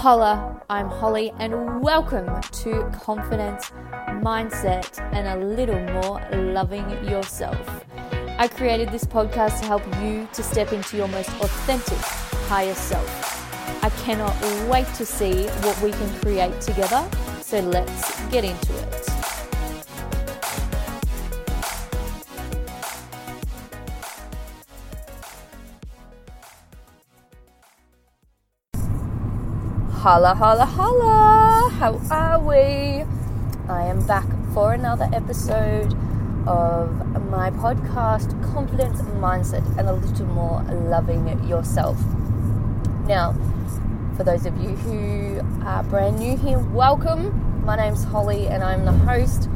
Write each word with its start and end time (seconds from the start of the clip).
Holla, 0.00 0.62
I'm 0.70 0.88
Holly, 0.88 1.30
and 1.38 1.82
welcome 1.82 2.40
to 2.40 2.90
Confidence, 3.02 3.70
Mindset, 4.24 4.98
and 5.12 5.28
a 5.28 5.44
little 5.44 5.78
more 5.92 6.26
loving 6.32 6.88
yourself. 7.04 7.84
I 8.38 8.48
created 8.48 8.88
this 8.88 9.04
podcast 9.04 9.60
to 9.60 9.66
help 9.66 9.84
you 10.02 10.26
to 10.32 10.42
step 10.42 10.72
into 10.72 10.96
your 10.96 11.08
most 11.08 11.28
authentic, 11.42 11.98
higher 12.48 12.72
self. 12.72 13.84
I 13.84 13.90
cannot 13.90 14.34
wait 14.70 14.86
to 14.94 15.04
see 15.04 15.46
what 15.48 15.78
we 15.82 15.90
can 15.90 16.20
create 16.20 16.58
together, 16.62 17.06
so 17.42 17.60
let's 17.60 18.26
get 18.30 18.42
into 18.42 18.74
it. 18.78 18.79
Holla, 30.00 30.34
holla, 30.34 30.64
holla! 30.64 31.68
How 31.72 32.00
are 32.10 32.40
we? 32.40 33.04
I 33.68 33.84
am 33.84 34.06
back 34.06 34.24
for 34.54 34.72
another 34.72 35.06
episode 35.12 35.92
of 36.48 37.28
my 37.28 37.50
podcast, 37.50 38.32
Confidence 38.54 39.02
Mindset, 39.20 39.76
and 39.76 39.90
a 39.90 39.92
little 39.92 40.24
more 40.24 40.62
loving 40.62 41.46
yourself. 41.46 42.02
Now, 43.06 43.34
for 44.16 44.24
those 44.24 44.46
of 44.46 44.56
you 44.56 44.70
who 44.70 45.42
are 45.66 45.82
brand 45.82 46.18
new 46.18 46.34
here, 46.34 46.58
welcome. 46.58 47.62
My 47.66 47.76
name's 47.76 48.04
Holly, 48.04 48.48
and 48.48 48.64
I'm 48.64 48.86
the 48.86 48.92
host. 48.92 49.50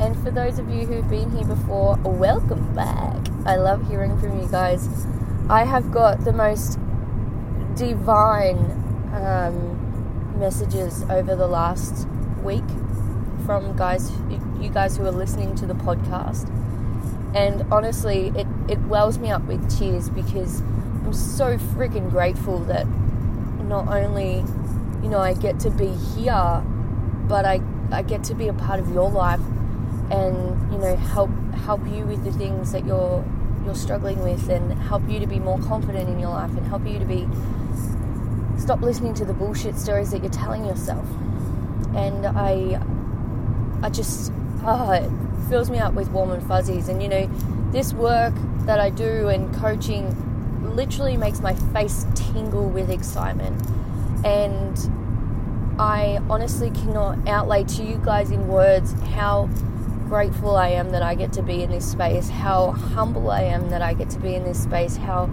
And 0.00 0.16
for 0.24 0.30
those 0.30 0.58
of 0.58 0.70
you 0.70 0.86
who've 0.86 1.10
been 1.10 1.30
here 1.32 1.44
before, 1.44 1.98
welcome 1.98 2.74
back. 2.74 3.18
I 3.44 3.56
love 3.56 3.86
hearing 3.90 4.18
from 4.18 4.40
you 4.40 4.48
guys. 4.48 4.88
I 5.50 5.64
have 5.64 5.92
got 5.92 6.24
the 6.24 6.32
most 6.32 6.78
divine 7.76 8.56
um, 9.12 9.71
messages 10.36 11.02
over 11.04 11.34
the 11.36 11.46
last 11.46 12.06
week 12.42 12.64
from 13.46 13.76
guys, 13.76 14.10
you 14.60 14.70
guys 14.70 14.96
who 14.96 15.06
are 15.06 15.12
listening 15.12 15.54
to 15.56 15.66
the 15.66 15.74
podcast. 15.74 16.48
And 17.34 17.62
honestly, 17.72 18.32
it, 18.36 18.46
it 18.68 18.78
wells 18.80 19.18
me 19.18 19.30
up 19.30 19.42
with 19.42 19.68
tears 19.70 20.10
because 20.10 20.60
I'm 20.60 21.12
so 21.12 21.56
freaking 21.56 22.10
grateful 22.10 22.58
that 22.64 22.86
not 23.62 23.88
only, 23.88 24.44
you 25.02 25.08
know, 25.08 25.18
I 25.18 25.34
get 25.34 25.58
to 25.60 25.70
be 25.70 25.88
here, 25.88 26.62
but 27.28 27.44
I, 27.44 27.60
I 27.90 28.02
get 28.02 28.24
to 28.24 28.34
be 28.34 28.48
a 28.48 28.52
part 28.52 28.80
of 28.80 28.92
your 28.92 29.10
life 29.10 29.40
and, 30.10 30.72
you 30.72 30.78
know, 30.78 30.96
help 30.96 31.30
help 31.64 31.86
you 31.86 32.04
with 32.04 32.24
the 32.24 32.32
things 32.32 32.72
that 32.72 32.84
you're 32.84 33.24
you're 33.64 33.74
struggling 33.74 34.20
with 34.22 34.48
and 34.48 34.72
help 34.72 35.08
you 35.08 35.20
to 35.20 35.26
be 35.26 35.38
more 35.38 35.58
confident 35.60 36.08
in 36.08 36.18
your 36.18 36.30
life 36.30 36.50
and 36.50 36.66
help 36.66 36.86
you 36.86 36.98
to 36.98 37.04
be 37.04 37.28
stop 38.62 38.80
listening 38.80 39.12
to 39.12 39.24
the 39.24 39.34
bullshit 39.34 39.76
stories 39.76 40.12
that 40.12 40.22
you're 40.22 40.30
telling 40.30 40.64
yourself. 40.64 41.04
And 41.96 42.26
I, 42.26 42.80
I 43.82 43.90
just, 43.90 44.32
oh, 44.64 44.92
it 44.92 45.10
fills 45.48 45.68
me 45.68 45.78
up 45.78 45.94
with 45.94 46.08
warm 46.10 46.30
and 46.30 46.46
fuzzies. 46.46 46.88
And 46.88 47.02
you 47.02 47.08
know, 47.08 47.26
this 47.72 47.92
work 47.92 48.32
that 48.66 48.78
I 48.78 48.90
do 48.90 49.28
and 49.28 49.52
coaching 49.56 50.16
literally 50.76 51.16
makes 51.16 51.40
my 51.40 51.54
face 51.72 52.06
tingle 52.14 52.68
with 52.68 52.88
excitement. 52.88 53.60
And 54.24 54.78
I 55.80 56.20
honestly 56.30 56.70
cannot 56.70 57.26
outlay 57.26 57.64
to 57.64 57.82
you 57.82 58.00
guys 58.04 58.30
in 58.30 58.46
words 58.46 58.92
how 59.14 59.48
grateful 60.06 60.54
I 60.56 60.68
am 60.68 60.90
that 60.90 61.02
I 61.02 61.16
get 61.16 61.32
to 61.32 61.42
be 61.42 61.64
in 61.64 61.70
this 61.70 61.90
space, 61.90 62.28
how 62.28 62.70
humble 62.70 63.30
I 63.30 63.42
am 63.42 63.70
that 63.70 63.82
I 63.82 63.94
get 63.94 64.10
to 64.10 64.20
be 64.20 64.36
in 64.36 64.44
this 64.44 64.62
space, 64.62 64.96
how 64.96 65.28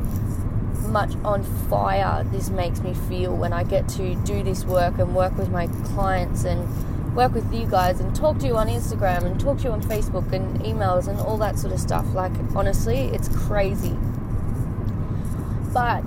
much 0.87 1.15
on 1.23 1.43
fire 1.69 2.23
this 2.31 2.49
makes 2.49 2.81
me 2.81 2.93
feel 2.93 3.35
when 3.35 3.53
I 3.53 3.63
get 3.63 3.87
to 3.89 4.15
do 4.15 4.43
this 4.43 4.65
work 4.65 4.97
and 4.99 5.15
work 5.15 5.37
with 5.37 5.49
my 5.49 5.67
clients 5.67 6.43
and 6.43 6.67
work 7.15 7.33
with 7.33 7.53
you 7.53 7.65
guys 7.65 7.99
and 7.99 8.15
talk 8.15 8.37
to 8.39 8.47
you 8.47 8.55
on 8.55 8.67
Instagram 8.67 9.25
and 9.25 9.39
talk 9.39 9.57
to 9.59 9.63
you 9.65 9.71
on 9.71 9.81
Facebook 9.81 10.31
and 10.31 10.59
emails 10.61 11.07
and 11.07 11.19
all 11.19 11.37
that 11.37 11.57
sort 11.57 11.73
of 11.73 11.79
stuff. 11.79 12.05
Like, 12.13 12.31
honestly, 12.55 13.09
it's 13.13 13.27
crazy. 13.29 13.97
But 15.73 16.03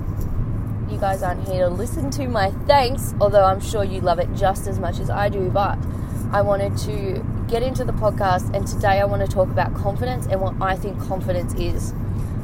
you 0.89 0.97
guys 0.99 1.23
aren't 1.23 1.47
here 1.47 1.67
to 1.67 1.69
listen 1.69 2.09
to 2.11 2.27
my 2.27 2.51
thanks, 2.67 3.13
although 3.19 3.45
I'm 3.45 3.61
sure 3.61 3.83
you 3.83 4.01
love 4.01 4.19
it 4.19 4.29
just 4.35 4.67
as 4.67 4.79
much 4.79 4.99
as 4.99 5.09
I 5.09 5.29
do. 5.29 5.49
But 5.49 5.77
I 6.31 6.41
wanted 6.41 6.77
to 6.79 7.23
get 7.47 7.63
into 7.63 7.83
the 7.83 7.93
podcast, 7.93 8.53
and 8.55 8.65
today 8.65 8.99
I 8.99 9.05
want 9.05 9.21
to 9.21 9.27
talk 9.27 9.49
about 9.49 9.73
confidence 9.75 10.25
and 10.27 10.41
what 10.41 10.55
I 10.61 10.75
think 10.75 10.99
confidence 10.99 11.53
is. 11.55 11.93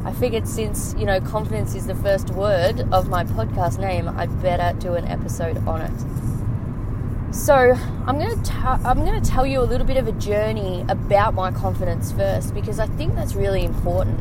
I 0.10 0.14
figured 0.14 0.48
since, 0.48 0.96
you 0.98 1.06
know, 1.06 1.22
confidence 1.22 1.76
is 1.76 1.86
the 1.86 1.94
first 1.94 2.32
word 2.32 2.82
of 2.92 3.10
my 3.10 3.24
podcast 3.24 3.78
name, 3.78 4.10
I'd 4.10 4.42
better 4.42 4.76
do 4.80 4.96
an 4.96 5.06
episode 5.06 5.58
on 5.68 5.82
it. 5.82 7.36
So, 7.36 7.78
I'm 8.08 8.18
going 8.18 8.42
to 8.42 8.54
I'm 8.54 9.06
going 9.06 9.22
to 9.22 9.30
tell 9.30 9.46
you 9.46 9.62
a 9.62 9.68
little 9.70 9.86
bit 9.86 9.98
of 9.98 10.08
a 10.08 10.12
journey 10.14 10.84
about 10.90 11.36
my 11.36 11.52
confidence 11.52 12.12
first 12.12 12.56
because 12.56 12.80
I 12.80 12.88
think 12.88 13.14
that's 13.14 13.36
really 13.36 13.64
important. 13.64 14.20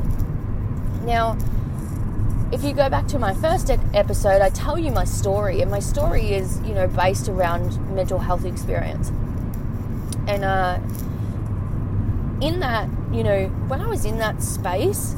Now, 1.06 1.38
if 2.52 2.62
you 2.62 2.74
go 2.74 2.90
back 2.90 3.06
to 3.08 3.18
my 3.18 3.32
first 3.32 3.70
episode, 3.94 4.42
I 4.42 4.50
tell 4.50 4.78
you 4.78 4.90
my 4.90 5.04
story, 5.04 5.62
and 5.62 5.70
my 5.70 5.80
story 5.80 6.34
is, 6.34 6.60
you 6.66 6.74
know, 6.74 6.86
based 6.86 7.30
around 7.30 7.94
mental 7.94 8.18
health 8.18 8.44
experience. 8.44 9.08
And 10.26 10.44
uh, 10.44 10.80
in 12.42 12.60
that, 12.60 12.90
you 13.10 13.22
know, 13.22 13.46
when 13.68 13.80
I 13.80 13.86
was 13.86 14.04
in 14.04 14.18
that 14.18 14.42
space, 14.42 15.14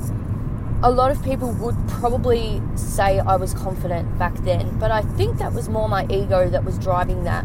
a 0.82 0.90
lot 0.90 1.10
of 1.10 1.22
people 1.22 1.52
would 1.52 1.76
probably 1.88 2.62
say 2.74 3.18
I 3.18 3.36
was 3.36 3.52
confident 3.52 4.18
back 4.18 4.34
then, 4.38 4.78
but 4.78 4.90
I 4.90 5.02
think 5.02 5.38
that 5.38 5.52
was 5.52 5.68
more 5.68 5.88
my 5.88 6.06
ego 6.08 6.48
that 6.48 6.64
was 6.64 6.78
driving 6.78 7.24
that. 7.24 7.44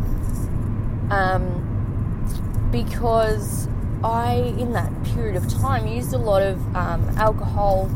Um, 1.09 2.69
because 2.71 3.67
I, 4.03 4.35
in 4.57 4.71
that 4.73 4.91
period 5.03 5.35
of 5.35 5.49
time, 5.49 5.85
used 5.85 6.13
a 6.13 6.17
lot 6.17 6.41
of 6.41 6.75
um, 6.75 7.09
alcohol, 7.17 7.89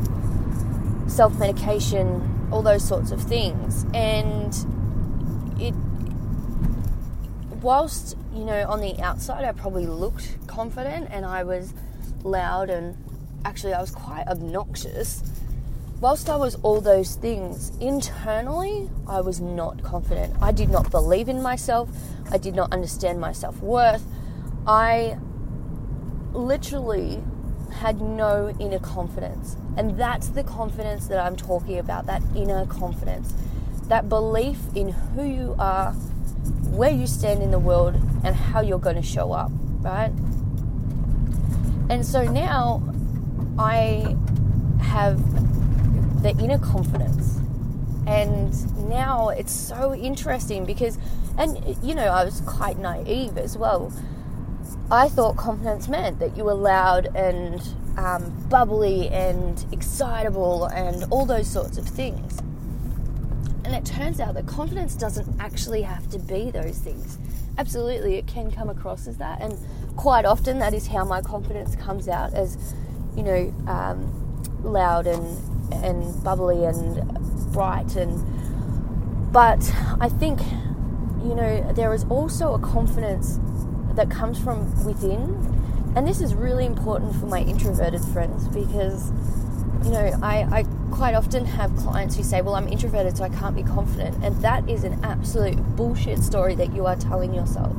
self 1.08 1.38
medication, 1.40 2.50
all 2.52 2.62
those 2.62 2.86
sorts 2.86 3.12
of 3.12 3.22
things. 3.22 3.86
And 3.94 4.54
it, 5.58 5.74
whilst, 7.62 8.18
you 8.34 8.44
know, 8.44 8.68
on 8.68 8.82
the 8.82 9.00
outside, 9.02 9.46
I 9.46 9.54
probably 9.54 9.86
looked 9.86 10.48
confident 10.48 11.08
and 11.12 11.26
I 11.26 11.44
was 11.44 11.74
loud 12.24 12.70
and 12.70 12.98
actually, 13.46 13.74
I 13.74 13.82
was 13.82 13.92
quite 13.92 14.28
obnoxious. 14.28 15.24
Whilst 16.02 16.30
I 16.30 16.38
was 16.38 16.56
all 16.56 16.80
those 16.80 17.16
things, 17.16 17.76
internally, 17.82 18.90
I 19.08 19.20
was 19.22 19.42
not 19.42 19.84
confident. 19.84 20.34
I 20.42 20.52
did 20.52 20.70
not 20.70 20.90
believe 20.92 21.28
in 21.28 21.42
myself. 21.42 21.90
I 22.32 22.38
did 22.38 22.56
not 22.56 22.72
understand 22.72 23.20
my 23.20 23.34
self 23.34 23.62
worth. 23.62 24.04
I 24.66 25.18
literally 26.32 27.22
had 27.74 28.02
no 28.02 28.56
inner 28.60 28.80
confidence. 28.80 29.58
And 29.78 29.98
that's 29.98 30.30
the 30.30 30.44
confidence 30.44 31.08
that 31.08 31.20
I'm 31.20 31.36
talking 31.36 31.78
about 31.78 32.06
that 32.06 32.22
inner 32.36 32.66
confidence. 32.66 33.34
That 33.88 34.10
belief 34.10 34.60
in 34.76 34.90
who 34.90 35.24
you 35.24 35.56
are, 35.60 35.92
where 36.72 36.92
you 36.92 37.08
stand 37.08 37.42
in 37.42 37.52
the 37.52 37.60
world, 37.60 37.96
and 38.24 38.36
how 38.36 38.62
you're 38.62 38.80
going 38.80 38.96
to 38.96 39.02
show 39.02 39.32
up, 39.32 39.52
right? 39.82 40.12
And 41.90 42.06
so 42.06 42.24
now 42.24 42.84
I 43.60 44.16
have 44.82 45.22
the 46.24 46.30
inner 46.42 46.58
confidence. 46.58 47.38
And 48.08 48.90
now 48.90 49.30
it's 49.30 49.52
so 49.52 49.94
interesting 49.94 50.66
because, 50.66 50.98
and 51.38 51.78
you 51.84 51.94
know, 51.94 52.08
I 52.08 52.24
was 52.24 52.42
quite 52.42 52.80
naive 52.80 53.38
as 53.38 53.58
well. 53.58 53.94
I 54.90 55.10
thought 55.10 55.36
confidence 55.36 55.88
meant 55.88 56.20
that 56.20 56.36
you 56.38 56.46
were 56.46 56.54
loud 56.54 57.16
and 57.16 57.62
um, 57.98 58.48
bubbly 58.50 59.10
and 59.10 59.64
excitable 59.72 60.66
and 60.66 61.04
all 61.12 61.26
those 61.26 61.48
sorts 61.48 61.78
of 61.78 61.86
things. 61.86 62.40
And 63.66 63.76
it 63.76 63.86
turns 63.86 64.20
out 64.20 64.34
that 64.36 64.48
confidence 64.48 64.96
doesn't 64.96 65.28
actually 65.40 65.84
have 65.84 66.10
to 66.12 66.18
be 66.18 66.50
those 66.50 66.78
things. 66.78 67.18
Absolutely, 67.58 68.16
it 68.16 68.26
can 68.26 68.52
come 68.52 68.70
across 68.70 69.06
as 69.06 69.18
that. 69.18 69.42
And 69.42 69.60
quite 69.98 70.26
often, 70.26 70.60
that 70.60 70.74
is 70.74 70.88
how 70.88 71.04
my 71.04 71.22
confidence 71.22 71.76
comes 71.76 72.08
out 72.08 72.34
as 72.34 72.74
you 73.20 73.26
know, 73.26 73.54
um, 73.68 74.00
loud 74.64 75.06
and 75.06 75.74
and 75.84 76.24
bubbly 76.24 76.64
and 76.64 77.54
bright 77.54 77.96
and 77.96 78.24
but 79.34 79.60
I 80.00 80.08
think 80.08 80.40
you 81.22 81.36
know 81.36 81.74
there 81.74 81.94
is 81.94 82.06
also 82.06 82.54
a 82.54 82.60
confidence 82.60 83.40
that 83.96 84.10
comes 84.10 84.40
from 84.40 84.86
within. 84.86 85.46
And 85.96 86.08
this 86.08 86.22
is 86.22 86.34
really 86.34 86.66
important 86.66 87.16
for 87.16 87.26
my 87.26 87.42
introverted 87.42 88.02
friends 88.06 88.48
because 88.48 89.12
you 89.84 89.92
know 89.92 90.18
I, 90.24 90.60
I 90.60 90.64
quite 90.92 91.14
often 91.14 91.46
have 91.46 91.76
clients 91.76 92.16
who 92.16 92.24
say 92.24 92.42
well 92.42 92.56
i'm 92.56 92.68
introverted 92.68 93.18
so 93.18 93.24
i 93.26 93.30
can't 93.30 93.56
be 93.56 93.64
confident. 93.64 94.24
And 94.24 94.42
that 94.42 94.68
is 94.70 94.86
an 94.86 94.98
absolute 95.04 95.58
bullshit 95.76 96.20
story 96.20 96.56
that 96.56 96.74
you 96.74 96.86
are 96.86 96.96
telling 96.96 97.34
yourself 97.34 97.76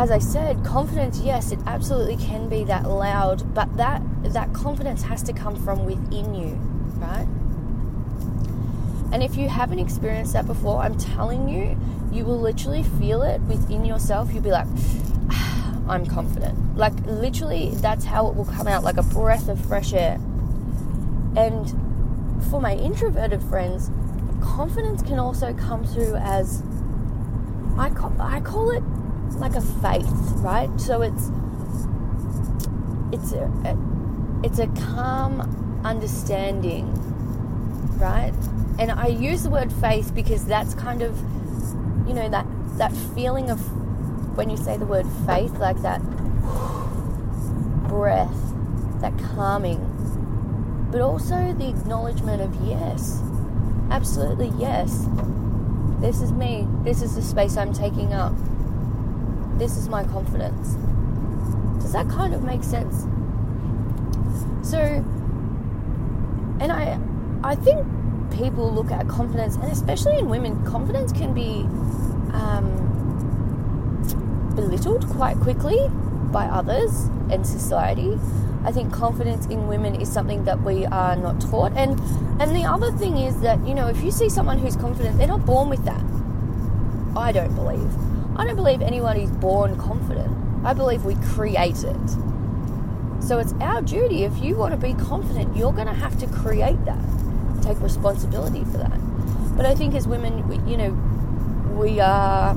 as 0.00 0.10
I 0.10 0.18
said, 0.18 0.64
confidence, 0.64 1.20
yes, 1.20 1.52
it 1.52 1.58
absolutely 1.66 2.16
can 2.16 2.48
be 2.48 2.64
that 2.64 2.88
loud, 2.88 3.52
but 3.54 3.76
that 3.76 4.00
that 4.22 4.50
confidence 4.54 5.02
has 5.02 5.22
to 5.24 5.34
come 5.34 5.54
from 5.62 5.84
within 5.84 6.34
you, 6.34 6.54
right? 6.96 7.28
And 9.12 9.22
if 9.22 9.36
you 9.36 9.50
haven't 9.50 9.78
experienced 9.78 10.32
that 10.32 10.46
before, 10.46 10.80
I'm 10.80 10.96
telling 10.96 11.50
you, 11.50 11.78
you 12.10 12.24
will 12.24 12.40
literally 12.40 12.82
feel 12.82 13.20
it 13.20 13.42
within 13.42 13.84
yourself. 13.84 14.32
You'll 14.32 14.42
be 14.42 14.50
like, 14.50 14.66
ah, 15.32 15.76
I'm 15.90 16.06
confident. 16.06 16.78
Like, 16.78 16.94
literally, 17.04 17.72
that's 17.74 18.06
how 18.06 18.26
it 18.28 18.36
will 18.36 18.46
come 18.46 18.66
out 18.66 18.82
like 18.82 18.96
a 18.96 19.02
breath 19.02 19.50
of 19.50 19.62
fresh 19.62 19.92
air. 19.92 20.14
And 21.36 21.68
for 22.48 22.58
my 22.58 22.74
introverted 22.74 23.42
friends, 23.42 23.90
confidence 24.40 25.02
can 25.02 25.18
also 25.18 25.52
come 25.52 25.84
through 25.84 26.14
as 26.16 26.62
I 27.76 27.90
I 28.18 28.40
call 28.40 28.70
it 28.70 28.82
like 29.36 29.54
a 29.54 29.60
faith, 29.60 30.10
right? 30.36 30.70
So 30.80 31.02
it's 31.02 31.30
it's 33.12 33.32
a, 33.32 33.76
it's 34.44 34.58
a 34.58 34.66
calm 34.94 35.80
understanding, 35.84 36.92
right? 37.98 38.32
And 38.78 38.90
I 38.90 39.08
use 39.08 39.42
the 39.42 39.50
word 39.50 39.72
faith 39.72 40.14
because 40.14 40.44
that's 40.46 40.74
kind 40.74 41.02
of 41.02 41.18
you 42.06 42.14
know 42.14 42.28
that 42.28 42.46
that 42.78 42.92
feeling 43.14 43.50
of 43.50 43.60
when 44.36 44.48
you 44.48 44.56
say 44.56 44.76
the 44.76 44.86
word 44.86 45.06
faith, 45.26 45.52
like 45.58 45.80
that 45.82 46.00
breath, 47.88 48.54
that 49.00 49.16
calming, 49.34 49.78
but 50.90 51.00
also 51.00 51.52
the 51.52 51.68
acknowledgement 51.68 52.40
of 52.40 52.54
yes, 52.66 53.20
absolutely 53.90 54.52
yes. 54.58 55.06
This 56.00 56.22
is 56.22 56.32
me. 56.32 56.66
This 56.82 57.02
is 57.02 57.14
the 57.16 57.22
space 57.22 57.58
I'm 57.58 57.74
taking 57.74 58.14
up. 58.14 58.32
This 59.60 59.76
is 59.76 59.90
my 59.90 60.04
confidence. 60.04 60.74
Does 61.82 61.92
that 61.92 62.08
kind 62.08 62.32
of 62.32 62.42
make 62.42 62.64
sense? 62.64 63.02
So, 64.66 64.78
and 66.60 66.72
I, 66.72 66.98
I 67.44 67.56
think 67.56 67.86
people 68.32 68.72
look 68.72 68.90
at 68.90 69.06
confidence, 69.06 69.56
and 69.56 69.70
especially 69.70 70.16
in 70.18 70.30
women, 70.30 70.64
confidence 70.64 71.12
can 71.12 71.34
be 71.34 71.66
um, 72.32 72.72
belittled 74.56 75.06
quite 75.10 75.36
quickly 75.40 75.90
by 76.32 76.46
others 76.46 77.10
and 77.30 77.46
society. 77.46 78.18
I 78.64 78.72
think 78.72 78.94
confidence 78.94 79.44
in 79.44 79.68
women 79.68 79.94
is 79.94 80.10
something 80.10 80.44
that 80.44 80.62
we 80.62 80.86
are 80.86 81.16
not 81.16 81.38
taught. 81.38 81.72
And 81.76 82.00
and 82.40 82.56
the 82.56 82.64
other 82.64 82.92
thing 82.92 83.18
is 83.18 83.42
that, 83.42 83.58
you 83.68 83.74
know, 83.74 83.88
if 83.88 84.02
you 84.02 84.10
see 84.10 84.30
someone 84.30 84.58
who's 84.58 84.76
confident, 84.76 85.18
they're 85.18 85.28
not 85.28 85.44
born 85.44 85.68
with 85.68 85.84
that. 85.84 86.02
I 87.14 87.30
don't 87.32 87.54
believe. 87.54 87.92
I 88.40 88.46
don't 88.46 88.56
believe 88.56 88.80
anyone 88.80 89.18
is 89.18 89.30
born 89.30 89.76
confident. 89.76 90.34
I 90.64 90.72
believe 90.72 91.04
we 91.04 91.14
create 91.16 91.84
it. 91.84 92.10
So 93.22 93.38
it's 93.38 93.52
our 93.60 93.82
duty 93.82 94.24
if 94.24 94.38
you 94.42 94.56
want 94.56 94.72
to 94.72 94.78
be 94.78 94.94
confident, 94.94 95.54
you're 95.54 95.74
going 95.74 95.88
to 95.88 95.92
have 95.92 96.18
to 96.20 96.26
create 96.26 96.82
that. 96.86 97.04
Take 97.60 97.78
responsibility 97.80 98.64
for 98.64 98.78
that. 98.78 98.98
But 99.58 99.66
I 99.66 99.74
think 99.74 99.94
as 99.94 100.08
women, 100.08 100.48
we, 100.48 100.56
you 100.70 100.78
know, 100.78 100.90
we 101.78 102.00
are 102.00 102.52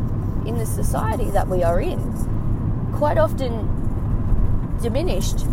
in 0.47 0.57
the 0.57 0.65
society 0.65 1.29
that 1.31 1.49
we 1.49 1.63
are 1.63 1.81
in 1.81 1.99
quite 2.95 3.17
often 3.17 3.67
diminished 4.81 5.45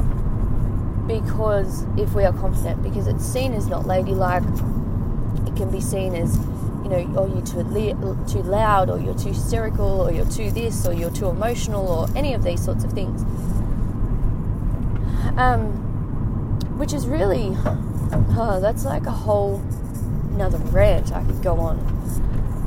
because 1.09 1.85
if 1.99 2.15
we 2.15 2.23
are 2.23 2.33
confident, 2.35 2.85
because 2.85 3.09
it's 3.09 3.25
seen 3.25 3.53
as 3.53 3.67
not 3.67 3.85
ladylike, 3.85 4.45
it 5.49 5.57
can 5.57 5.73
be 5.73 5.81
seen 5.81 6.15
as, 6.15 6.39
know, 6.91 7.15
oh, 7.17 7.27
you're 7.27 7.47
too, 7.47 7.61
le- 7.61 8.27
too 8.29 8.43
loud, 8.43 8.91
or 8.91 9.01
you're 9.01 9.17
too 9.17 9.31
hysterical, 9.31 10.03
or 10.03 10.13
you're 10.13 10.29
too 10.29 10.51
this, 10.51 10.87
or 10.87 10.93
you're 10.93 11.11
too 11.11 11.29
emotional, 11.29 11.89
or 11.89 12.09
any 12.17 12.35
of 12.35 12.43
these 12.43 12.63
sorts 12.63 12.85
of 12.85 12.93
things. 12.93 13.23
Um, 15.39 15.73
which 16.79 16.93
is 16.93 17.07
really, 17.07 17.57
oh, 17.65 18.59
that's 18.61 18.85
like 18.85 19.07
a 19.07 19.11
whole 19.11 19.63
another 20.33 20.59
rant 20.59 21.13
I 21.13 21.23
could 21.25 21.43
go 21.43 21.59
on. 21.61 21.79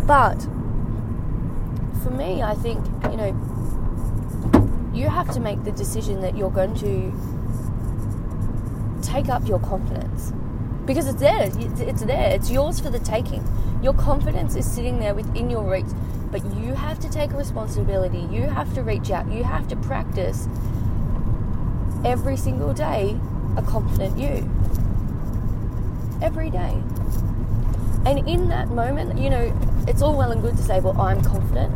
But 0.05 0.39
for 2.03 2.11
me, 2.11 2.41
I 2.41 2.53
think, 2.53 2.85
you 3.09 3.17
know, 3.17 4.91
you 4.93 5.09
have 5.09 5.31
to 5.33 5.39
make 5.39 5.63
the 5.63 5.71
decision 5.71 6.21
that 6.21 6.37
you're 6.37 6.51
going 6.51 6.75
to 6.75 7.11
take 9.01 9.29
up 9.29 9.47
your 9.47 9.59
confidence 9.59 10.31
because 10.85 11.07
it's 11.07 11.19
there. 11.19 11.49
It's 11.57 12.03
there. 12.03 12.31
It's 12.31 12.51
yours 12.51 12.79
for 12.79 12.89
the 12.89 12.99
taking. 12.99 13.43
Your 13.83 13.93
confidence 13.93 14.55
is 14.55 14.65
sitting 14.65 14.99
there 14.99 15.13
within 15.13 15.49
your 15.49 15.69
reach, 15.69 15.91
but 16.31 16.41
you 16.55 16.73
have 16.73 17.01
to 17.01 17.09
take 17.09 17.33
responsibility. 17.33 18.25
You 18.31 18.43
have 18.43 18.73
to 18.75 18.81
reach 18.81 19.11
out. 19.11 19.29
You 19.29 19.43
have 19.43 19.67
to 19.67 19.75
practice 19.75 20.47
every 22.05 22.37
single 22.37 22.73
day 22.73 23.19
a 23.57 23.61
confident 23.61 24.17
you. 24.17 24.49
Every 26.21 26.49
day. 26.49 26.81
And 28.05 28.25
in 28.25 28.47
that 28.47 28.69
moment, 28.69 29.19
you 29.19 29.29
know, 29.29 29.53
it's 29.85 30.01
all 30.01 30.17
well 30.17 30.31
and 30.31 30.41
good 30.41 30.55
to 30.55 30.63
say, 30.63 30.79
well, 30.79 30.99
I'm 30.99 31.21
confident. 31.21 31.73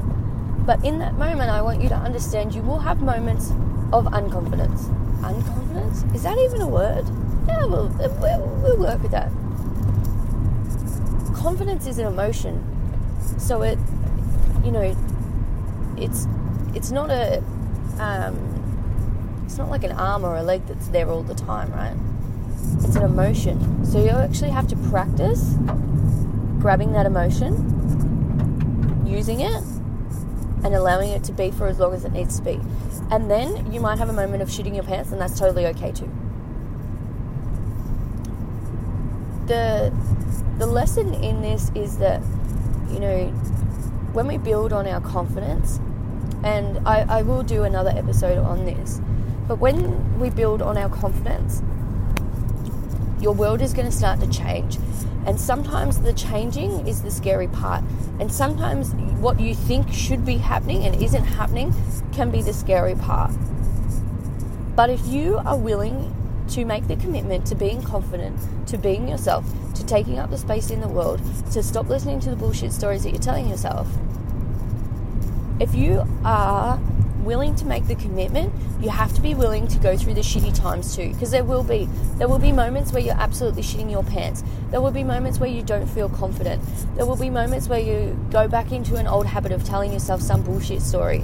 But 0.66 0.84
in 0.86 1.00
that 1.00 1.16
moment, 1.16 1.50
I 1.50 1.62
want 1.62 1.82
you 1.82 1.90
to 1.90 1.96
understand 1.96 2.56
you 2.56 2.62
will 2.62 2.80
have 2.80 3.02
moments 3.02 3.52
of 3.92 4.06
unconfidence. 4.06 4.86
Unconfidence? 5.22 6.16
Is 6.16 6.24
that 6.24 6.38
even 6.38 6.62
a 6.62 6.68
word? 6.68 7.06
Yeah, 7.48 7.66
we'll, 7.66 7.90
we'll, 7.90 8.48
we'll 8.64 8.78
work 8.78 9.02
with 9.02 9.12
that. 9.12 9.30
Confidence 11.48 11.88
is 11.88 11.98
an 11.98 12.08
emotion. 12.08 12.62
So 13.38 13.62
it, 13.62 13.80
you 14.66 14.72
know, 14.72 14.94
it's 15.98 16.28
it's 16.76 16.92
not 16.92 17.10
a 17.10 17.42
um, 18.00 18.36
it's 19.46 19.58
not 19.58 19.70
like 19.70 19.86
an 19.86 19.94
arm 19.94 20.26
or 20.26 20.36
a 20.36 20.44
leg 20.44 20.68
that's 20.68 20.90
there 20.90 21.10
all 21.10 21.24
the 21.24 21.36
time, 21.36 21.72
right? 21.72 21.96
It's 22.84 22.98
an 22.98 23.04
emotion. 23.04 23.86
So 23.86 24.04
you 24.04 24.10
actually 24.10 24.50
have 24.50 24.68
to 24.68 24.76
practice 24.92 25.56
grabbing 26.60 26.92
that 26.92 27.06
emotion, 27.06 27.54
using 29.08 29.40
it, 29.40 29.64
and 30.66 30.76
allowing 30.76 31.12
it 31.12 31.24
to 31.24 31.32
be 31.32 31.52
for 31.52 31.68
as 31.68 31.80
long 31.80 31.94
as 31.94 32.04
it 32.04 32.12
needs 32.12 32.36
to 32.40 32.44
be. 32.44 32.60
And 33.10 33.32
then 33.32 33.72
you 33.72 33.80
might 33.80 34.00
have 34.00 34.10
a 34.10 34.14
moment 34.14 34.44
of 34.44 34.52
shooting 34.52 34.76
your 34.76 34.84
pants, 34.84 35.14
and 35.14 35.22
that's 35.22 35.40
totally 35.40 35.66
okay 35.68 35.94
too. 35.94 36.12
The 39.48 39.94
the 40.58 40.66
lesson 40.66 41.14
in 41.14 41.42
this 41.42 41.72
is 41.74 41.98
that 42.00 42.22
you 42.92 43.00
know 43.00 43.28
when 44.14 44.28
we 44.28 44.38
build 44.38 44.74
on 44.74 44.88
our 44.88 45.02
confidence, 45.02 45.80
and 46.44 46.86
I, 46.88 47.06
I 47.08 47.22
will 47.22 47.44
do 47.44 47.64
another 47.64 47.92
episode 47.92 48.38
on 48.38 48.66
this, 48.66 49.00
but 49.48 49.60
when 49.60 50.20
we 50.20 50.30
build 50.30 50.62
on 50.62 50.78
our 50.78 50.90
confidence, 50.90 51.62
your 53.22 53.34
world 53.34 53.62
is 53.62 53.74
going 53.74 53.86
to 53.86 53.96
start 53.96 54.20
to 54.20 54.30
change. 54.30 54.78
And 55.26 55.40
sometimes 55.40 56.00
the 56.00 56.14
changing 56.14 56.88
is 56.88 57.02
the 57.02 57.12
scary 57.12 57.48
part. 57.48 57.84
And 58.20 58.32
sometimes 58.32 58.94
what 59.20 59.40
you 59.40 59.54
think 59.54 59.92
should 59.92 60.26
be 60.26 60.38
happening 60.38 60.86
and 60.86 61.02
isn't 61.02 61.26
happening 61.26 61.74
can 62.14 62.32
be 62.32 62.42
the 62.42 62.54
scary 62.54 62.96
part. 62.96 63.32
But 64.76 64.90
if 64.90 65.06
you 65.08 65.38
are 65.38 65.58
willing 65.58 66.14
to 66.50 66.66
make 66.66 66.88
the 66.88 66.96
commitment 66.96 67.46
to 67.48 67.56
being 67.56 67.82
confident, 67.82 68.40
to 68.68 68.78
being 68.78 69.08
yourself, 69.08 69.46
to 69.76 69.86
taking 69.86 70.20
up 70.20 70.30
the 70.30 70.38
space 70.38 70.70
in 70.70 70.82
the 70.82 70.88
world, 70.88 71.22
to 71.52 71.64
stop 71.64 71.88
listening 71.88 72.20
to 72.22 72.30
the 72.30 72.36
bullshit 72.36 72.74
stories 72.74 73.04
that 73.04 73.12
you're 73.12 73.22
telling 73.22 73.48
yourself, 73.50 73.88
if 75.60 75.74
you 75.74 76.06
are 76.24 76.80
willing 77.28 77.56
to 77.56 77.66
make 77.66 77.86
the 77.88 77.96
commitment, 77.96 78.54
you 78.80 78.90
have 78.90 79.14
to 79.14 79.22
be 79.22 79.36
willing 79.36 79.68
to 79.68 79.78
go 79.80 79.98
through 79.98 80.14
the 80.14 80.22
shitty 80.22 80.56
times 80.58 80.96
too. 80.96 81.10
Because 81.10 81.32
there 81.32 81.44
will 81.44 81.64
be 81.64 81.88
there 82.16 82.28
will 82.28 82.40
be 82.40 82.52
moments 82.52 82.92
where 82.94 83.02
you're 83.02 83.20
absolutely 83.20 83.64
shitting 83.64 83.92
your 83.92 84.04
pants. 84.04 84.44
There 84.72 84.82
will 84.82 84.92
be 84.92 85.04
moments 85.04 85.40
where 85.40 85.50
you 85.50 85.62
don't 85.62 85.88
feel 85.88 86.10
confident. 86.10 86.64
There 86.96 87.06
will 87.06 87.18
be 87.18 87.30
moments 87.30 87.68
where 87.68 87.80
you 87.80 88.18
go 88.32 88.48
back 88.48 88.72
into 88.72 88.96
an 88.96 89.08
old 89.08 89.26
habit 89.26 89.52
of 89.52 89.64
telling 89.64 89.92
yourself 89.92 90.22
some 90.22 90.42
bullshit 90.42 90.82
story. 90.82 91.24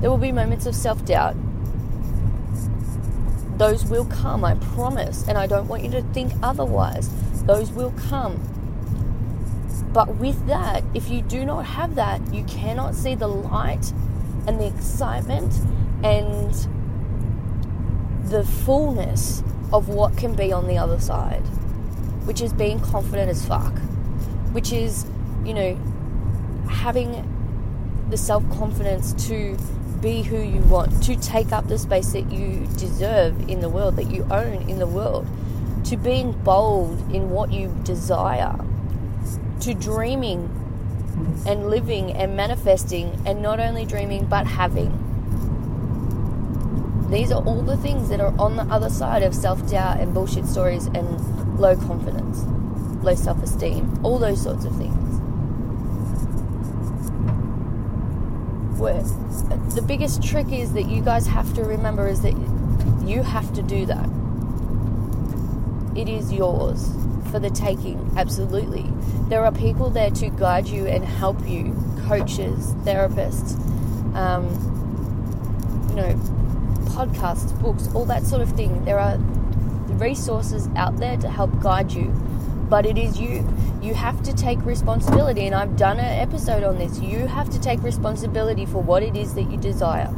There 0.00 0.10
will 0.10 0.18
be 0.18 0.32
moments 0.32 0.66
of 0.66 0.74
self 0.74 1.04
doubt. 1.04 1.36
Those 3.56 3.84
will 3.84 4.04
come, 4.06 4.44
I 4.44 4.54
promise. 4.54 5.26
And 5.28 5.38
I 5.38 5.46
don't 5.46 5.68
want 5.68 5.84
you 5.84 5.90
to 5.92 6.02
think 6.02 6.32
otherwise. 6.42 7.10
Those 7.44 7.70
will 7.70 7.92
come. 8.08 8.40
But 9.92 10.16
with 10.16 10.46
that, 10.46 10.82
if 10.94 11.10
you 11.10 11.20
do 11.22 11.44
not 11.44 11.66
have 11.66 11.94
that, 11.96 12.32
you 12.32 12.44
cannot 12.44 12.94
see 12.94 13.14
the 13.14 13.28
light 13.28 13.92
and 14.46 14.58
the 14.58 14.66
excitement 14.66 15.54
and 16.02 16.52
the 18.24 18.44
fullness 18.44 19.42
of 19.72 19.88
what 19.88 20.16
can 20.16 20.34
be 20.34 20.52
on 20.52 20.66
the 20.66 20.78
other 20.78 20.98
side, 20.98 21.42
which 22.24 22.40
is 22.40 22.52
being 22.52 22.80
confident 22.80 23.30
as 23.30 23.44
fuck, 23.44 23.78
which 24.52 24.72
is, 24.72 25.06
you 25.44 25.52
know, 25.54 25.74
having 26.68 27.28
the 28.08 28.16
self 28.16 28.48
confidence 28.50 29.12
to 29.28 29.56
be 30.02 30.22
who 30.22 30.38
you 30.38 30.60
want, 30.62 31.02
to 31.04 31.16
take 31.16 31.52
up 31.52 31.68
the 31.68 31.78
space 31.78 32.12
that 32.12 32.30
you 32.30 32.66
deserve 32.76 33.48
in 33.48 33.60
the 33.60 33.68
world, 33.68 33.96
that 33.96 34.10
you 34.10 34.26
own 34.30 34.68
in 34.68 34.78
the 34.78 34.86
world, 34.86 35.26
to 35.84 35.96
being 35.96 36.32
bold 36.32 36.98
in 37.14 37.30
what 37.30 37.52
you 37.52 37.74
desire, 37.84 38.54
to 39.60 39.72
dreaming 39.72 40.50
and 41.46 41.70
living 41.70 42.12
and 42.12 42.36
manifesting, 42.36 43.16
and 43.24 43.40
not 43.40 43.60
only 43.60 43.86
dreaming 43.86 44.26
but 44.26 44.46
having. 44.46 44.90
These 47.10 47.30
are 47.30 47.42
all 47.44 47.62
the 47.62 47.76
things 47.76 48.08
that 48.08 48.20
are 48.20 48.34
on 48.38 48.56
the 48.56 48.62
other 48.64 48.88
side 48.88 49.22
of 49.22 49.34
self 49.34 49.70
doubt 49.70 50.00
and 50.00 50.12
bullshit 50.14 50.46
stories 50.46 50.86
and 50.86 51.58
low 51.60 51.76
confidence. 51.76 52.42
low 53.04 53.14
self 53.14 53.42
esteem, 53.42 54.00
all 54.02 54.18
those 54.18 54.42
sorts 54.42 54.64
of 54.64 54.74
things. 54.76 54.96
Where 58.58 58.61
the 59.74 59.82
biggest 59.86 60.22
trick 60.22 60.50
is 60.52 60.72
that 60.72 60.84
you 60.84 61.02
guys 61.02 61.26
have 61.26 61.52
to 61.54 61.62
remember 61.62 62.08
is 62.08 62.22
that 62.22 62.34
you 63.06 63.22
have 63.22 63.52
to 63.54 63.62
do 63.62 63.86
that. 63.86 64.08
It 65.96 66.08
is 66.08 66.32
yours 66.32 66.90
for 67.30 67.38
the 67.38 67.50
taking, 67.50 68.12
absolutely. 68.16 68.86
There 69.28 69.44
are 69.44 69.52
people 69.52 69.90
there 69.90 70.10
to 70.10 70.30
guide 70.30 70.68
you 70.68 70.86
and 70.86 71.04
help 71.04 71.46
you 71.48 71.76
coaches, 72.06 72.74
therapists, 72.84 73.54
um, 74.14 74.44
you 75.90 75.96
know, 75.96 76.14
podcasts, 76.92 77.58
books, 77.62 77.88
all 77.94 78.04
that 78.06 78.24
sort 78.24 78.42
of 78.42 78.50
thing. 78.52 78.84
There 78.84 78.98
are 78.98 79.16
resources 79.98 80.68
out 80.76 80.98
there 80.98 81.16
to 81.18 81.28
help 81.28 81.58
guide 81.60 81.92
you, 81.92 82.04
but 82.68 82.86
it 82.86 82.98
is 82.98 83.18
you. 83.20 83.48
You 83.82 83.94
have 83.94 84.22
to 84.22 84.32
take 84.32 84.64
responsibility, 84.64 85.44
and 85.46 85.54
I've 85.56 85.76
done 85.76 85.98
an 85.98 86.04
episode 86.04 86.62
on 86.62 86.78
this. 86.78 87.00
You 87.00 87.26
have 87.26 87.50
to 87.50 87.60
take 87.60 87.82
responsibility 87.82 88.64
for 88.64 88.80
what 88.80 89.02
it 89.02 89.16
is 89.16 89.34
that 89.34 89.50
you 89.50 89.56
desire. 89.56 90.08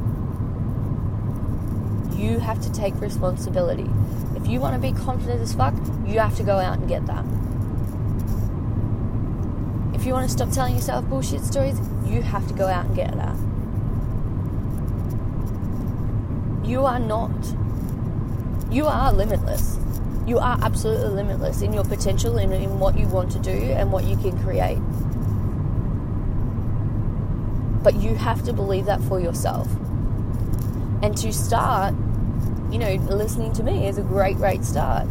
You 2.14 2.40
have 2.40 2.60
to 2.60 2.70
take 2.70 2.94
responsibility. 3.00 3.90
If 4.36 4.46
you 4.46 4.60
want 4.60 4.74
to 4.74 4.80
be 4.80 4.92
confident 4.92 5.40
as 5.40 5.54
fuck, 5.54 5.72
you 6.06 6.18
have 6.18 6.36
to 6.36 6.42
go 6.42 6.58
out 6.58 6.78
and 6.78 6.86
get 6.86 7.06
that. 7.06 7.24
If 9.94 10.04
you 10.04 10.12
want 10.12 10.28
to 10.28 10.32
stop 10.32 10.50
telling 10.50 10.74
yourself 10.74 11.06
bullshit 11.06 11.40
stories, 11.40 11.78
you 12.04 12.20
have 12.20 12.46
to 12.48 12.54
go 12.54 12.66
out 12.66 12.84
and 12.84 12.94
get 12.94 13.16
that. 13.16 13.34
You 16.68 16.84
are 16.84 16.98
not. 16.98 17.30
You 18.70 18.84
are 18.86 19.10
limitless. 19.10 19.78
You 20.26 20.38
are 20.38 20.58
absolutely 20.62 21.08
limitless 21.08 21.60
in 21.60 21.72
your 21.72 21.84
potential 21.84 22.38
and 22.38 22.52
in 22.52 22.78
what 22.78 22.98
you 22.98 23.06
want 23.08 23.30
to 23.32 23.38
do 23.38 23.50
and 23.50 23.92
what 23.92 24.04
you 24.04 24.16
can 24.16 24.42
create. 24.42 24.78
But 27.82 27.96
you 27.96 28.14
have 28.14 28.42
to 28.44 28.52
believe 28.54 28.86
that 28.86 29.02
for 29.02 29.20
yourself. 29.20 29.68
And 31.02 31.14
to 31.18 31.30
start, 31.32 31.94
you 32.70 32.78
know, 32.78 32.94
listening 32.94 33.52
to 33.54 33.62
me 33.62 33.86
is 33.86 33.98
a 33.98 34.02
great, 34.02 34.36
great 34.36 34.64
start. 34.64 35.06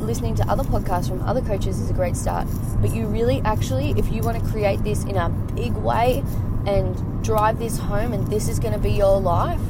listening 0.00 0.34
to 0.36 0.48
other 0.48 0.64
podcasts 0.64 1.08
from 1.08 1.22
other 1.22 1.40
coaches 1.40 1.80
is 1.80 1.90
a 1.90 1.92
great 1.92 2.16
start. 2.16 2.48
But 2.80 2.94
you 2.94 3.06
really 3.06 3.40
actually, 3.42 3.90
if 3.96 4.10
you 4.10 4.22
want 4.22 4.42
to 4.42 4.50
create 4.50 4.82
this 4.82 5.04
in 5.04 5.16
a 5.16 5.28
big 5.54 5.74
way 5.74 6.24
and 6.66 7.24
drive 7.24 7.58
this 7.58 7.78
home, 7.78 8.12
and 8.12 8.26
this 8.26 8.48
is 8.48 8.58
going 8.58 8.72
to 8.74 8.80
be 8.80 8.90
your 8.90 9.20
life, 9.20 9.60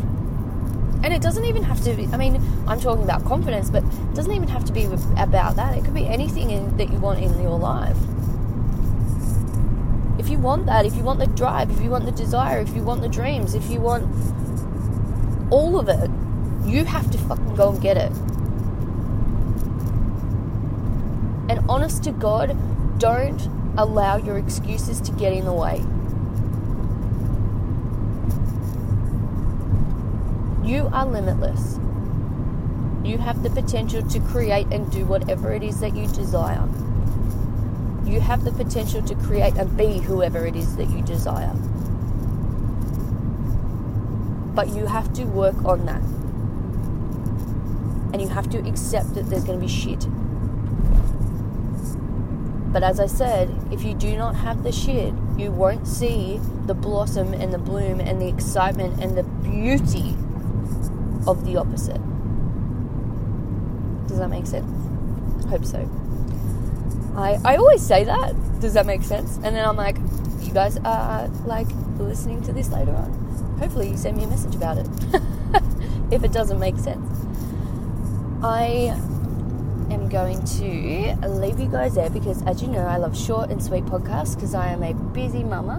and 1.06 1.14
it 1.14 1.22
doesn't 1.22 1.44
even 1.44 1.62
have 1.62 1.80
to 1.84 1.94
be, 1.94 2.08
I 2.08 2.16
mean, 2.16 2.42
I'm 2.66 2.80
talking 2.80 3.04
about 3.04 3.25
confidence, 3.25 3.70
but 3.70 3.84
it 3.84 4.14
doesn't 4.14 4.32
even 4.32 4.48
have 4.48 4.64
to 4.64 4.72
be 4.72 4.86
about 5.16 5.54
that. 5.54 5.78
It 5.78 5.84
could 5.84 5.94
be 5.94 6.04
anything 6.04 6.50
in, 6.50 6.76
that 6.78 6.90
you 6.90 6.98
want 6.98 7.20
in 7.20 7.40
your 7.40 7.56
life. 7.56 7.96
If 10.18 10.28
you 10.28 10.38
want 10.38 10.66
that, 10.66 10.84
if 10.84 10.96
you 10.96 11.04
want 11.04 11.20
the 11.20 11.28
drive, 11.28 11.70
if 11.70 11.80
you 11.80 11.90
want 11.90 12.06
the 12.06 12.10
desire, 12.10 12.58
if 12.58 12.75
you 12.75 12.82
want 12.82 13.02
the 13.02 13.08
dreams, 13.08 13.54
if 13.54 13.70
you 13.70 13.80
want 13.80 14.04
all 15.52 15.78
of 15.78 15.88
it, 15.88 16.10
you 16.68 16.84
have 16.84 17.08
to 17.12 17.18
fucking 17.18 17.54
go 17.54 17.70
and 17.70 17.80
get 17.80 17.96
it. 17.96 18.10
And 21.48 21.64
honest 21.68 22.02
to 22.02 22.10
God, 22.10 22.58
don't 22.98 23.48
allow 23.78 24.16
your 24.16 24.38
excuses 24.38 25.00
to 25.02 25.12
get 25.12 25.32
in 25.32 25.44
the 25.44 25.52
way. 25.52 25.84
You 30.66 30.90
are 30.92 31.06
limitless. 31.06 31.78
You 33.04 33.18
have 33.18 33.44
the 33.44 33.50
potential 33.50 34.02
to 34.02 34.18
create 34.18 34.66
and 34.73 34.90
do 34.90 35.06
whatever 35.06 35.52
it 35.52 35.62
is 35.62 35.78
that 35.78 35.94
you 35.94 36.08
desire. 36.08 36.68
You 38.04 38.20
have 38.20 38.42
the 38.42 38.50
potential 38.50 39.00
to 39.02 39.14
create 39.14 39.54
and 39.54 39.76
be 39.76 39.99
whoever 39.99 40.44
it 40.44 40.56
is 40.56 40.75
that 40.75 40.90
you 40.90 41.02
desire. 41.02 41.52
But 44.56 44.70
you 44.70 44.87
have 44.87 45.12
to 45.12 45.25
work 45.26 45.54
on 45.64 45.87
that. 45.87 46.02
And 48.12 48.20
you 48.20 48.26
have 48.26 48.50
to 48.50 48.58
accept 48.68 49.14
that 49.14 49.30
there's 49.30 49.44
going 49.44 49.61
to 49.61 49.64
be 49.64 49.73
shit. 49.73 50.08
But 52.73 52.82
as 52.82 52.99
I 52.99 53.06
said, 53.06 53.56
if 53.70 53.85
you 53.85 53.94
do 53.94 54.16
not 54.16 54.35
have 54.35 54.64
the 54.64 54.73
shit, 54.73 55.14
you 55.38 55.52
won't 55.52 55.87
see 55.87 56.40
the 56.66 56.75
blossom 56.75 57.35
and 57.35 57.54
the 57.54 57.58
bloom 57.58 58.00
and 58.00 58.20
the 58.20 58.26
excitement 58.26 59.00
and 59.00 59.16
the 59.16 59.23
beauty 59.23 60.16
of 61.26 61.45
the 61.45 61.56
opposite. 61.56 62.00
Does 64.09 64.18
that 64.18 64.28
make 64.28 64.47
sense? 64.47 64.71
Hope 65.47 65.64
so. 65.64 65.88
I, 67.16 67.38
I 67.45 67.56
always 67.56 67.85
say 67.85 68.04
that. 68.04 68.35
Does 68.61 68.75
that 68.75 68.87
make 68.87 69.02
sense? 69.02 69.37
And 69.37 69.56
then 69.56 69.66
I'm 69.66 69.76
like, 69.76 69.97
you 70.42 70.52
guys 70.52 70.76
are 70.78 71.28
like 71.47 71.68
listening 71.99 72.42
to 72.42 72.52
this 72.52 72.71
later 72.71 72.95
on. 72.95 73.12
Hopefully, 73.59 73.88
you 73.88 73.97
send 73.97 74.16
me 74.16 74.25
a 74.25 74.26
message 74.26 74.54
about 74.54 74.78
it. 74.78 74.87
if 76.11 76.25
it 76.25 76.33
doesn't 76.33 76.59
make 76.59 76.76
sense. 76.78 77.26
I 78.42 78.95
am 79.90 80.09
going 80.09 80.45
to 80.45 81.28
leave 81.28 81.59
you 81.59 81.68
guys 81.68 81.95
there 81.95 82.11
because, 82.11 82.42
as 82.42 82.62
you 82.62 82.68
know, 82.68 82.87
I 82.87 82.97
love 82.97 83.16
short 83.16 83.50
and 83.50 83.62
sweet 83.62 83.85
podcasts 83.87 84.35
because 84.35 84.54
I 84.54 84.68
am 84.68 84.83
a 84.83 84.95
busy 84.95 85.42
mama. 85.42 85.76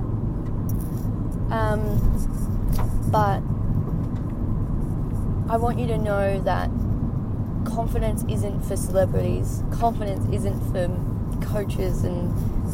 Um, 1.52 3.10
but 3.12 3.42
I 5.50 5.56
want 5.56 5.80
you 5.80 5.88
to 5.88 5.98
know 5.98 6.42
that 6.42 6.70
confidence 7.64 8.26
isn't 8.30 8.66
for 8.66 8.76
celebrities, 8.76 9.64
confidence 9.72 10.28
isn't 10.34 10.60
for 10.72 10.90
coaches 11.46 12.04
and 12.04 12.34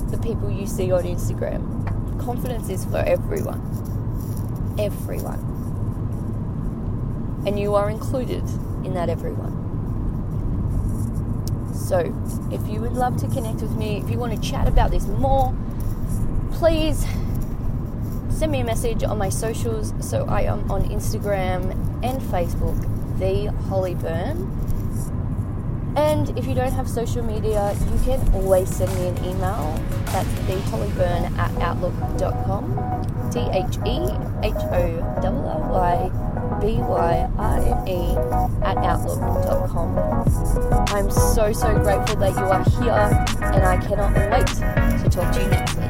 the 0.09 0.17
people 0.17 0.49
you 0.49 0.65
see 0.65 0.91
on 0.91 1.03
Instagram. 1.03 2.19
Confidence 2.19 2.69
is 2.69 2.83
for 2.85 2.97
everyone. 2.97 3.61
Everyone. 4.79 5.51
And 7.45 7.59
you 7.59 7.75
are 7.75 7.91
included 7.91 8.43
in 8.83 8.95
that 8.95 9.07
everyone. 9.07 9.59
So, 11.75 11.99
if 12.51 12.67
you 12.67 12.79
would 12.81 12.93
love 12.93 13.17
to 13.17 13.27
connect 13.27 13.61
with 13.61 13.75
me, 13.75 13.97
if 13.97 14.09
you 14.09 14.17
want 14.17 14.33
to 14.33 14.49
chat 14.49 14.67
about 14.67 14.89
this 14.89 15.05
more, 15.05 15.53
please 16.53 17.05
send 18.43 18.51
me 18.51 18.59
a 18.59 18.65
message 18.65 19.05
on 19.05 19.17
my 19.17 19.29
socials. 19.29 19.93
So 20.01 20.25
I 20.25 20.41
am 20.41 20.69
on 20.69 20.83
Instagram 20.89 21.71
and 22.03 22.21
Facebook, 22.23 22.77
the 23.17 23.49
Holly 23.69 23.95
Byrne. 23.95 24.51
And 25.95 26.37
if 26.37 26.45
you 26.45 26.53
don't 26.53 26.73
have 26.73 26.89
social 26.89 27.23
media, 27.23 27.73
you 27.89 27.97
can 28.03 28.19
always 28.33 28.67
send 28.67 28.93
me 28.95 29.07
an 29.07 29.17
email. 29.19 29.79
That's 30.07 30.27
thehollybyrne 30.43 31.37
at 31.37 31.51
outlook.com. 31.61 33.31
T 33.31 33.39
H 33.39 33.77
E 33.87 34.11
H 34.45 34.61
O 34.73 34.83
L 35.23 35.37
L 35.47 35.63
Y 35.71 36.59
B 36.59 36.81
Y 36.81 37.29
R 37.37 37.59
N 37.59 37.87
E 37.87 38.17
at 38.65 38.75
outlook.com. 38.75 39.97
I'm 40.89 41.09
so, 41.09 41.53
so 41.53 41.79
grateful 41.79 42.17
that 42.17 42.33
you 42.35 42.43
are 42.43 42.63
here, 42.81 43.25
and 43.53 43.63
I 43.63 43.77
cannot 43.77 44.13
wait 44.33 44.47
to 45.01 45.09
talk 45.09 45.33
to 45.33 45.41
you 45.41 45.47
next. 45.47 45.82